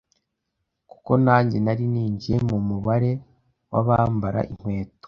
kuko 0.91 1.11
nanjye 1.25 1.57
nari 1.65 1.85
ninjiye 1.93 2.37
mu 2.49 2.57
mubare 2.67 3.11
w’abambara 3.71 4.41
inkweto!!! 4.51 4.95